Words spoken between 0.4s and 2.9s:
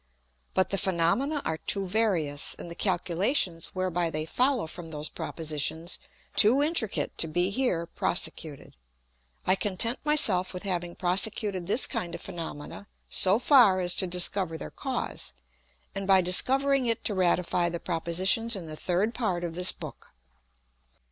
But the Phænomena are too various, and the